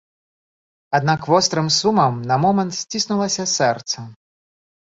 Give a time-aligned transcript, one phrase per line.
[0.97, 3.97] Аднак вострым сумам на момант сціснулася сэрца.